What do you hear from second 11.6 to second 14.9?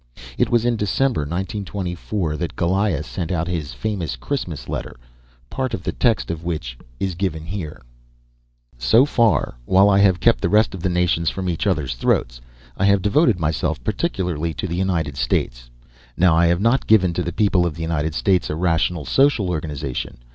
other's throats, I have devoted myself particularly to the